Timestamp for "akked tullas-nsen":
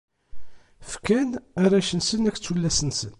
2.29-3.09